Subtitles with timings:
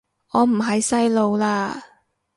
[0.31, 1.79] 我唔係細路喇